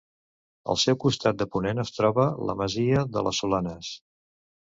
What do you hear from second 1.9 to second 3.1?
troba la masia